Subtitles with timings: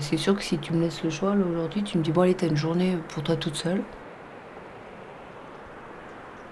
[0.00, 2.22] C'est sûr que si tu me laisses le choix, là, aujourd'hui, tu me dis, bon,
[2.22, 3.82] allez, t'as une journée pour toi toute seule.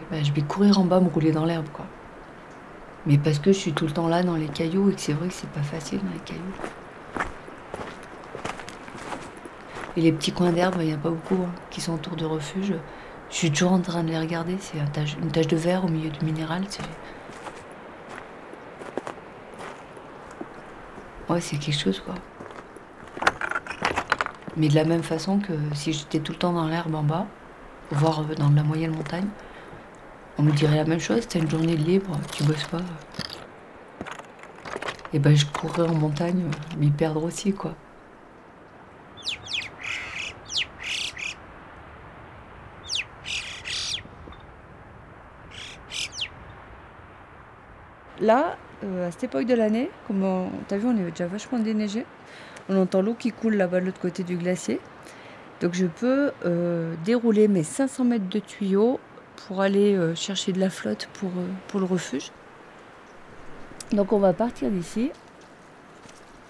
[0.02, 1.86] Eh ben, je vais courir en bas, me rouler dans l'herbe, quoi.
[3.06, 5.12] Mais parce que je suis tout le temps là dans les cailloux et que c'est
[5.12, 6.42] vrai que c'est pas facile dans les cailloux.
[9.96, 12.24] Et les petits coins d'herbe, il n'y a pas beaucoup hein, qui sont autour de
[12.24, 12.74] refuge.
[13.30, 14.56] Je suis toujours en train de les regarder.
[14.60, 16.64] C'est une tache de verre au milieu du minéral.
[21.28, 22.14] Ouais, c'est quelque chose, quoi.
[24.56, 27.26] Mais de la même façon que si j'étais tout le temps dans l'herbe en bas,
[27.90, 29.28] voire dans la moyenne montagne,
[30.38, 32.80] on me dirait la même chose, t'as une journée libre, tu bosses pas.
[35.12, 36.44] Et ben je courrais en montagne,
[36.78, 37.74] m'y perdre aussi quoi.
[48.20, 52.06] Là, euh, à cette époque de l'année, comme t'as vu, on est déjà vachement déneigé.
[52.68, 54.80] On entend l'eau qui coule là-bas de l'autre côté du glacier.
[55.60, 59.00] Donc je peux euh, dérouler mes 500 mètres de tuyaux
[59.36, 62.30] pour aller euh, chercher de la flotte pour, euh, pour le refuge.
[63.92, 65.10] Donc on va partir d'ici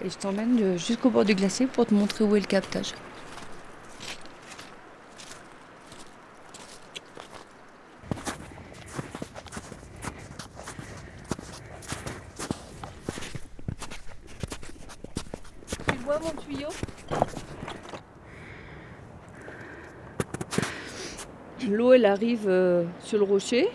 [0.03, 2.93] et je t'emmène jusqu'au bord du glacier pour te montrer où est le captage.
[15.87, 16.69] Tu vois mon tuyau
[21.65, 23.67] L'eau, elle arrive euh, sur le rocher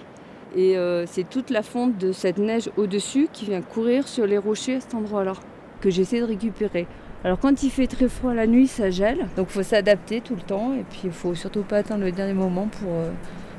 [0.55, 4.38] et euh, c'est toute la fonte de cette neige au-dessus qui vient courir sur les
[4.38, 5.33] rochers à cet endroit-là
[5.80, 6.86] que j'essaie de récupérer.
[7.25, 10.36] Alors quand il fait très froid la nuit, ça gèle, donc il faut s'adapter tout
[10.36, 13.10] le temps et puis il faut surtout pas attendre le dernier moment pour, euh,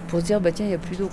[0.08, 1.10] pour se dire bah tiens il n'y a plus d'eau.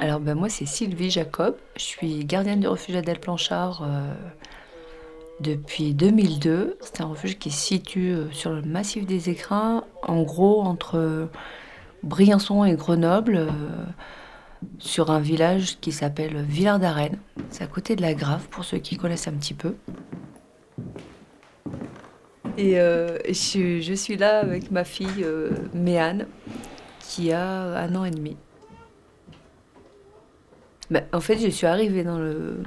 [0.00, 4.12] Alors ben moi c'est Sylvie Jacob, je suis gardienne du refuge Adèle Planchard euh,
[5.38, 6.76] depuis 2002.
[6.80, 11.28] C'est un refuge qui se situe euh, sur le massif des Écrins, en gros entre
[12.02, 13.50] Briançon et Grenoble, euh,
[14.80, 17.18] sur un village qui s'appelle Villard d'Arène.
[17.50, 19.76] C'est à côté de la Grave pour ceux qui connaissent un petit peu.
[22.58, 25.26] Et je, je, suis là avec ma fille
[25.72, 26.26] Méane
[27.00, 28.36] qui a un an et demi.
[30.94, 32.62] Bah, en fait, je suis arrivée dans le,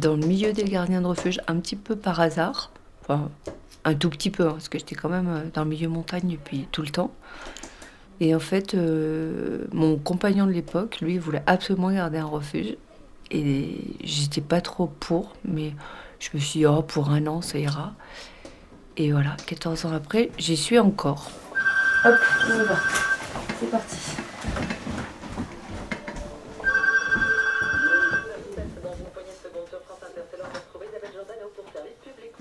[0.00, 2.70] dans le milieu des gardiens de refuge un petit peu par hasard.
[3.00, 3.30] Enfin,
[3.84, 6.28] un tout petit peu, hein, parce que j'étais quand même euh, dans le milieu montagne
[6.30, 7.10] depuis tout le temps.
[8.20, 12.76] Et en fait, euh, mon compagnon de l'époque, lui, voulait absolument garder un refuge.
[13.32, 15.72] Et j'étais pas trop pour, mais
[16.20, 17.94] je me suis dit, oh, pour un an, ça ira.
[18.96, 21.28] Et voilà, 14 ans après, j'y suis encore.
[22.04, 22.14] Hop,
[22.46, 22.76] on y va.
[23.58, 23.96] C'est parti.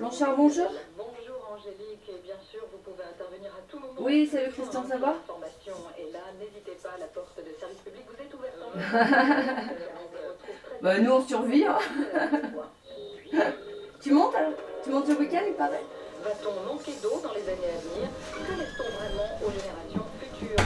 [0.01, 0.71] Blanchard, bonjour.
[0.97, 4.01] Bonjour Angélique, et bien sûr, vous pouvez intervenir à tout moment.
[4.21, 8.05] Oui, salut Christian, ça va L'information est là, n'hésitez pas, la porte de service public
[8.07, 9.73] vous est ouverte.
[10.83, 11.65] bah, nous on survit.
[11.65, 11.79] Hein.
[13.99, 15.81] tu montes alors Tu montes le week-end, il paraît
[16.23, 18.09] Va-t-on manquer d'eau dans les années à venir
[18.45, 20.65] Que laisse-t-on vraiment aux générations futures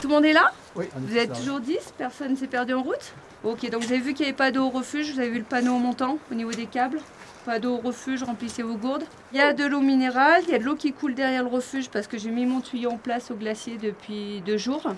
[0.00, 2.82] Tout le monde est là Oui, Vous êtes toujours 10 Personne ne s'est perdu en
[2.82, 3.12] route
[3.44, 5.38] Ok, donc vous avez vu qu'il n'y avait pas d'eau au refuge, vous avez vu
[5.38, 6.98] le panneau montant au niveau des câbles
[7.44, 9.04] pas d'eau au refuge, remplissez vos gourdes.
[9.32, 11.48] Il y a de l'eau minérale, il y a de l'eau qui coule derrière le
[11.48, 14.92] refuge parce que j'ai mis mon tuyau en place au glacier depuis deux jours.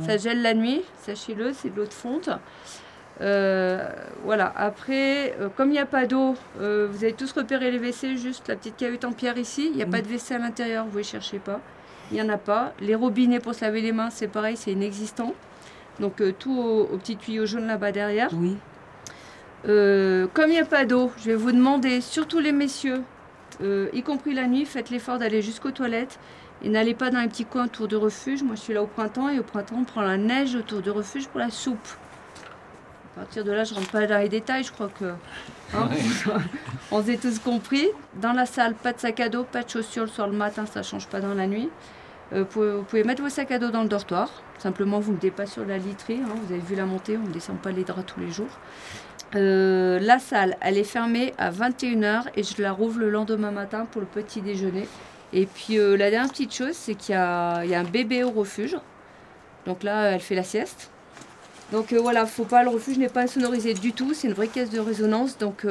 [0.00, 2.30] Ça gèle la nuit, sachez-le, c'est de l'eau de fonte.
[3.20, 3.86] Euh,
[4.24, 7.78] voilà, après, euh, comme il n'y a pas d'eau, euh, vous avez tous repéré les
[7.78, 9.68] WC, juste la petite cavette en pierre ici.
[9.70, 11.60] Il n'y a pas de WC à l'intérieur, vous ne cherchez pas.
[12.10, 12.72] Il n'y en a pas.
[12.80, 15.34] Les robinets pour se laver les mains, c'est pareil, c'est inexistant.
[15.98, 18.30] Donc tout au, au, petit tuyau jaune là-bas derrière.
[18.32, 18.56] Oui.
[19.68, 23.02] Euh, comme il n'y a pas d'eau, je vais vous demander, surtout les messieurs,
[23.62, 26.18] euh, y compris la nuit, faites l'effort d'aller jusqu'aux toilettes
[26.62, 28.42] et n'allez pas dans les petits coins autour du refuge.
[28.42, 30.90] Moi, je suis là au printemps et au printemps, on prend la neige autour du
[30.90, 31.88] refuge pour la soupe.
[33.16, 35.12] À partir de là, je rentre pas dans les détails, je crois que
[35.74, 35.88] hein,
[36.90, 37.86] on s'est tous compris.
[38.20, 40.64] Dans la salle, pas de sac à dos, pas de chaussures le soir, le matin,
[40.64, 41.68] ça change pas dans la nuit.
[42.32, 44.30] Euh, vous, pouvez, vous, pouvez, mettre vos sacs à dos dans le dortoir.
[44.58, 46.20] Simplement, vous ne mettez pas sur la literie.
[46.24, 48.58] Hein, vous avez vu la montée, on ne descend pas les draps tous les jours.
[49.36, 53.86] Euh, la salle, elle est fermée à 21h et je la rouvre le lendemain matin
[53.90, 54.88] pour le petit déjeuner.
[55.32, 58.30] Et puis euh, la dernière petite chose, c'est qu'il y, y a, un bébé au
[58.30, 58.76] refuge.
[59.66, 60.90] Donc là, elle fait la sieste.
[61.70, 64.48] Donc euh, voilà, faut pas, le refuge n'est pas sonorisé du tout, c'est une vraie
[64.48, 65.38] caisse de résonance.
[65.38, 65.64] Donc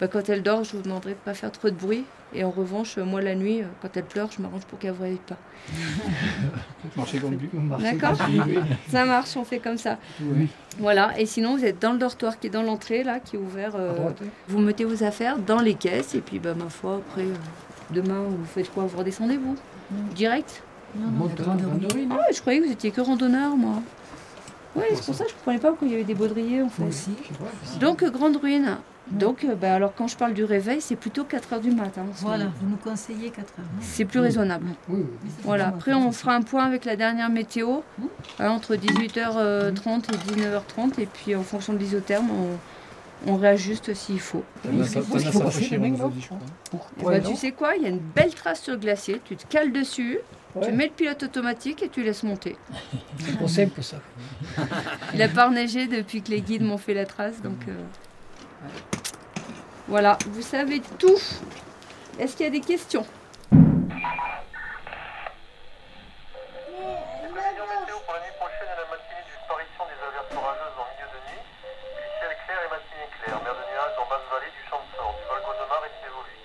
[0.00, 2.04] Bah, quand elle dort, je vous demanderai de pas faire trop de bruit.
[2.32, 4.92] Et en revanche, euh, moi la nuit, euh, quand elle pleure, je m'arrange pour qu'elle
[4.92, 5.36] ne voie pas.
[6.96, 7.50] Marcher comme lui.
[7.82, 8.16] D'accord
[8.88, 9.98] Ça marche, on fait comme ça.
[10.22, 10.48] Oui.
[10.78, 13.38] Voilà, et sinon vous êtes dans le dortoir qui est dans l'entrée, là, qui est
[13.38, 13.72] ouvert.
[13.74, 14.10] euh,
[14.48, 17.34] vous mettez vos affaires dans les caisses, et puis bah, ma foi, après, euh,
[17.90, 18.84] demain, vous faites quoi?
[18.84, 19.56] Vous redescendez, vous?
[20.14, 20.62] Direct?
[20.96, 22.12] Mandarine.
[22.12, 23.82] Ah je croyais que vous étiez que randonneur, moi.
[24.76, 26.62] Oui, c'est pour ça que je ne comprenais pas pourquoi il y avait des baudriers,
[26.62, 26.90] en fait.
[26.92, 27.78] Sais pas.
[27.80, 28.78] Donc, grande ruine.
[29.10, 32.02] Donc, euh, bah, alors quand je parle du réveil, c'est plutôt 4 heures du matin.
[32.18, 32.56] Voilà, moment.
[32.60, 33.46] vous nous conseillez 4 heures.
[33.58, 33.78] hein.
[33.80, 34.66] C'est plus raisonnable.
[34.88, 35.30] Oui, oui.
[35.42, 37.80] Voilà, après on fera un point avec la dernière météo,
[38.38, 44.20] hein, entre 18h30 et 19h30, et puis en fonction de l'isotherme, on, on réajuste s'il
[44.20, 44.44] faut.
[44.64, 44.68] Et
[47.04, 49.46] bah, tu sais quoi, il y a une belle trace sur le glacier, tu te
[49.46, 50.18] cales dessus,
[50.62, 52.56] tu mets le pilote automatique et tu laisses monter.
[53.18, 53.96] C'est pas simple que ça.
[55.12, 57.74] Il n'a pas neigé depuis que les guides m'ont fait la trace, donc euh,
[59.90, 61.18] voilà, vous savez tout.
[62.16, 63.04] Est-ce qu'il y a des questions?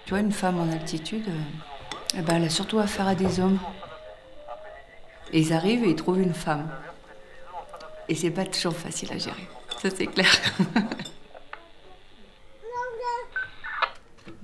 [0.06, 3.40] Tu vois, une femme en altitude, euh, eh ben, elle a surtout affaire à des
[3.40, 3.60] hommes.
[5.32, 6.70] Et ils arrivent et ils trouvent une femme.
[8.10, 9.48] Et c'est pas toujours facile à gérer.
[9.82, 10.30] Ça, c'est clair.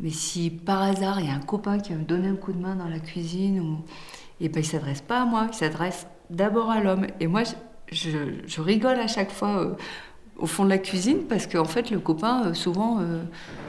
[0.02, 2.52] Mais si par hasard il y a un copain qui va me donner un coup
[2.52, 3.78] de main dans la cuisine,
[4.40, 7.08] et ben, il s'adresse pas à moi, il s'adresse d'abord à l'homme.
[7.20, 7.44] Et moi,
[7.92, 9.76] je, rigole à chaque fois euh,
[10.42, 13.24] au fond de la cuisine parce qu'en fait, le copain, euh, souvent, euh,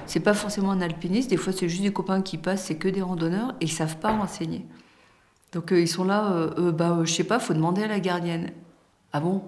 [0.07, 1.31] c'est pas forcément un alpiniste.
[1.31, 3.99] Des fois, c'est juste des copains qui passent, c'est que des randonneurs et ils savent
[3.99, 4.65] pas renseigner.
[5.53, 8.51] Donc euh, ils sont là, bah, je sais pas, faut demander à la gardienne.
[9.13, 9.43] Ah bon?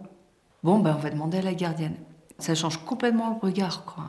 [0.62, 1.94] Bon, ben on va demander à la gardienne.
[2.38, 4.04] Ça change complètement le regard, quoi.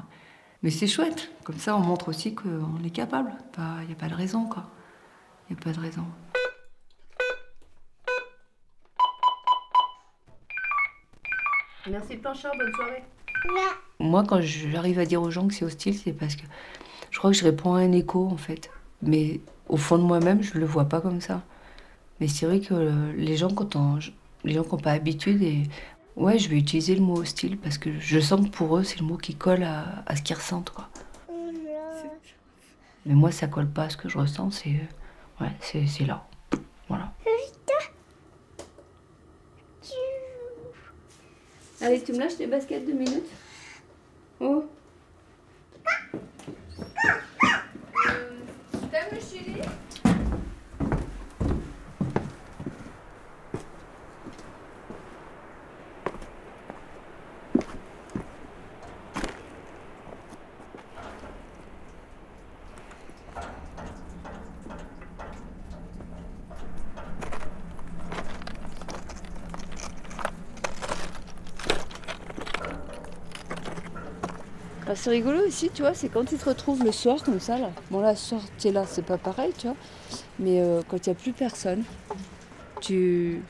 [0.65, 1.29] Mais c'est chouette.
[1.43, 3.31] Comme ça, on montre aussi qu'on est capable.
[3.81, 4.63] Il n'y a pas de raison, quoi.
[5.47, 6.07] Il n'y a pas de raison.
[11.89, 13.03] Merci Planchard, bonne soirée.
[13.99, 16.43] Moi, quand j'arrive à dire aux gens que c'est hostile, c'est parce que
[17.11, 18.71] je crois que je réponds à un écho, en fait.
[19.01, 19.39] Mais
[19.69, 21.43] au fond de moi-même, je le vois pas comme ça.
[22.19, 23.99] Mais c'est vrai que euh, les gens, quand on-
[24.43, 25.63] les gens qui n'ont pas habitude, et
[26.15, 28.99] ouais, je vais utiliser le mot hostile parce que je sens que pour eux, c'est
[28.99, 30.89] le mot qui colle à, ce qu'ils ressentent, quoi.
[33.05, 36.05] Mais moi, ça colle pas à ce que je ressens, c'est euh, ouais, c'est c'est
[36.05, 36.27] là.
[36.87, 37.13] Voilà.
[41.81, 43.29] Allez, tu me lâches tes baskets deux minutes?
[74.87, 77.57] Ah, c'est rigolo aussi, tu vois, c'est quand tu te retrouves le soir comme ça,
[77.57, 77.71] là.
[77.89, 79.75] Bon, là, ce soir, tu es là, c'est pas pareil, tu vois.
[80.37, 81.83] Mais euh, quand il n'y a plus personne,
[82.81, 83.41] tu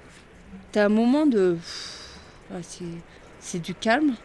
[0.76, 1.58] as un moment de.
[2.54, 4.16] Ah, c'est- du calme.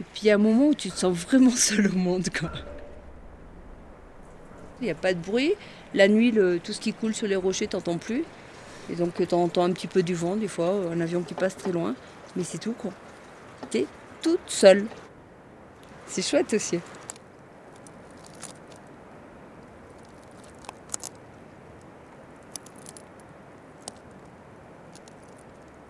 [0.00, 2.28] Et puis il y a un moment où tu te sens vraiment seul au monde,
[2.38, 2.50] quoi.
[4.80, 5.54] Il n'y a pas de bruit.
[5.94, 8.24] La nuit, le- tout ce qui coule sur les rochers, t'entends plus.
[8.90, 11.56] Et donc, tu entends un petit peu du vent, des fois, un avion qui passe
[11.56, 11.94] très loin.
[12.36, 12.90] Mais c'est tout, quoi.
[13.70, 13.86] T'es
[14.22, 14.86] toute seule.
[16.06, 16.80] C'est chouette aussi.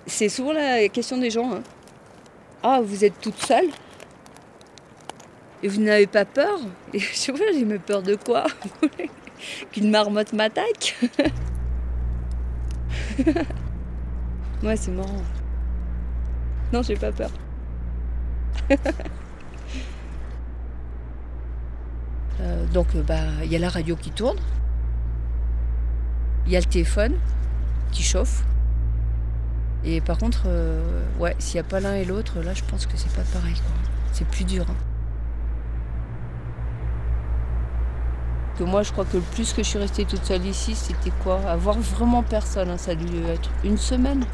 [0.07, 1.55] C'est souvent la question des gens.
[1.55, 1.63] hein.
[2.63, 3.69] Ah, vous êtes toute seule?
[5.63, 6.59] Et vous n'avez pas peur?
[6.93, 8.45] Et je j'ai mais peur de quoi?
[9.73, 10.97] Qu'une marmotte m'attaque?
[14.63, 15.23] Ouais, c'est marrant.
[16.73, 17.31] Non, j'ai pas peur.
[22.41, 24.39] Euh, donc, euh, bah, il y a la radio qui tourne.
[26.47, 27.15] Il y a le téléphone
[27.93, 28.45] qui chauffe.
[29.85, 32.87] Et par contre, euh, ouais, s'il n'y a pas l'un et l'autre, là, je pense
[32.87, 33.55] que c'est pas pareil.
[34.13, 34.67] C'est plus dur.
[34.69, 34.75] hein.
[38.59, 41.11] Que moi, je crois que le plus que je suis restée toute seule ici, c'était
[41.23, 41.41] quoi?
[41.49, 42.71] Avoir vraiment personne.
[42.71, 44.25] hein, ça a dû être une semaine.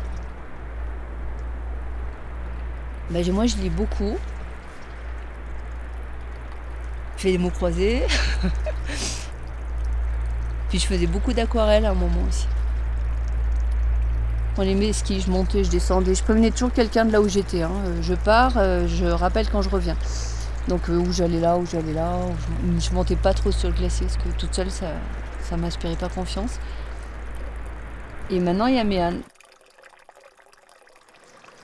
[3.10, 4.16] Ben, moi, je lis beaucoup.
[7.20, 8.02] Je fais des mots croisés.
[10.70, 12.46] Puis je faisais beaucoup d'aquarelle à un moment aussi.
[14.56, 16.14] On aimait les skis, je montais, je descendais.
[16.14, 17.60] Je prévenais toujours quelqu'un de là où j'étais.
[17.60, 17.70] hein.
[17.84, 19.98] Euh, Je pars, euh, je rappelle quand je reviens.
[20.68, 23.68] Donc euh, où j'allais là, où j'allais là, où je, je montais pas trop sur
[23.68, 24.86] le glacier parce que toute seule ça,
[25.42, 26.58] ça m'inspirait pas confiance.
[28.30, 29.20] Et maintenant il y a Méane.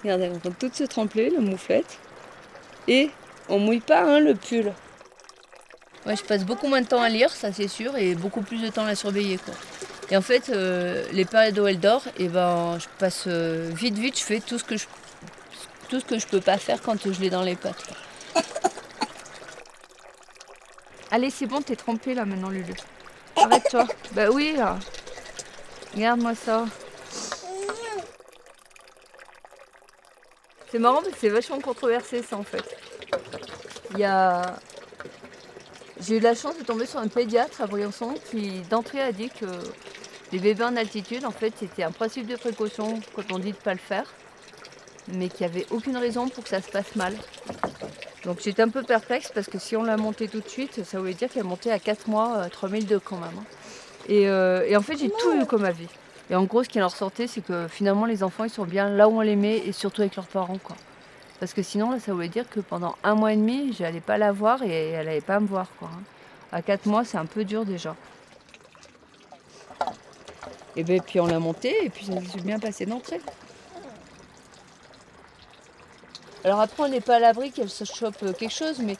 [0.02, 1.98] Regardez, vont toutes se tremper, le mouflette.
[2.88, 3.10] Et
[3.48, 4.74] on mouille pas hein, le pull.
[6.06, 8.62] Ouais, je passe beaucoup moins de temps à lire, ça c'est sûr, et beaucoup plus
[8.62, 9.38] de temps à la surveiller.
[9.38, 9.54] Quoi.
[10.10, 13.98] Et en fait, euh, les périodes où elle dort, et ben, je passe euh, vite,
[13.98, 14.86] vite, je fais tout ce que je,
[15.88, 17.82] tout ce que je peux pas faire quand je l'ai dans les pattes.
[21.10, 22.74] Allez, c'est bon, t'es trompé là maintenant, Lulu.
[23.36, 23.86] Arrête-toi.
[24.12, 24.78] bah oui, là.
[25.94, 26.66] Regarde-moi ça.
[30.70, 32.64] C'est marrant parce que c'est vachement controversé ça en fait.
[33.92, 34.56] Il y a.
[36.00, 39.30] J'ai eu la chance de tomber sur un pédiatre à Briançon qui d'entrée a dit
[39.30, 39.46] que
[40.32, 43.56] les bébés en altitude, en fait, c'était un principe de précaution quand on dit de
[43.56, 44.04] ne pas le faire,
[45.08, 47.14] mais qu'il n'y avait aucune raison pour que ça se passe mal.
[48.24, 50.98] Donc j'étais un peu perplexe parce que si on l'a montée tout de suite, ça
[50.98, 53.30] voulait dire qu'elle montait à 4 mois, euh, 3002 quand même.
[53.38, 53.44] hein.
[54.08, 55.88] Et, euh, et en fait, j'ai tout eu comme avis.
[56.28, 58.90] Et en gros, ce qui en ressortait, c'est que finalement, les enfants, ils sont bien
[58.90, 60.58] là où on les met et surtout avec leurs parents.
[61.38, 64.32] Parce que sinon, ça voulait dire que pendant un mois et demi, j'allais pas la
[64.32, 65.66] voir et elle n'allait pas me voir.
[65.78, 66.02] Quoi, hein.
[66.52, 67.94] À 4 mois, c'est un peu dur déjà.
[70.76, 73.20] Et ben, puis on l'a montée et puis ça s'est bien passé d'entrée.
[76.44, 78.96] Alors après, on n'est pas à l'abri qu'elle se chope euh, quelque chose, mais,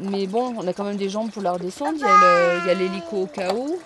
[0.00, 1.98] mais bon, on a quand même des jambes pour la redescendre.
[1.98, 3.78] Il y a l'hélico au cas où.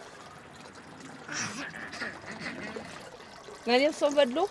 [3.67, 4.49] Allez, on s'en va de l'eau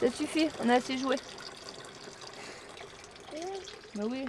[0.00, 1.14] Ça suffit, on a assez joué.
[3.96, 4.24] Bah oui.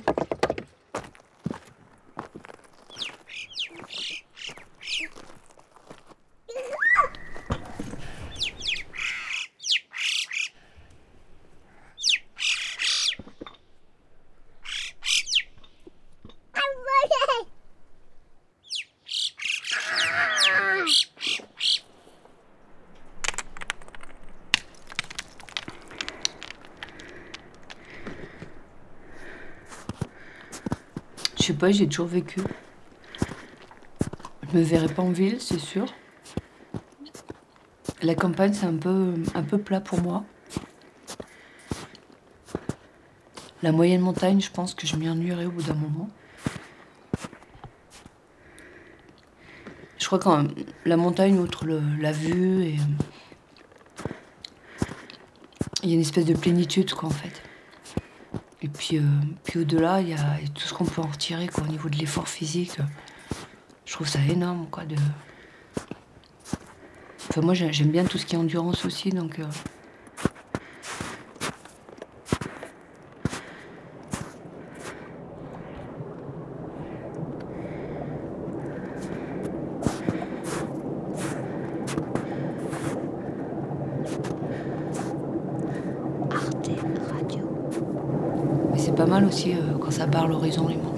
[31.41, 32.39] Je sais pas, j'ai toujours vécu.
[34.47, 35.87] Je me verrai pas en ville, c'est sûr.
[38.03, 40.23] La campagne, c'est un peu, un peu plat pour moi.
[43.63, 46.11] La moyenne montagne, je pense que je m'y ennuierai au bout d'un moment.
[49.97, 50.53] Je crois quand même,
[50.85, 52.75] la montagne, outre la vue, et,
[55.81, 57.41] il y a une espèce de plénitude, quoi, en fait.
[58.63, 59.01] Et puis, euh,
[59.43, 61.95] puis au-delà, il y a tout ce qu'on peut en retirer quoi, au niveau de
[61.97, 62.77] l'effort physique.
[63.85, 64.67] Je trouve ça énorme.
[64.69, 64.95] Quoi, de...
[67.29, 69.09] enfin, moi, j'ai- j'aime bien tout ce qui est endurance aussi.
[69.09, 69.45] Donc, euh,
[88.71, 90.90] mais c'est pas mal aussi euh, quand ça barre l'horizon, les montagnes.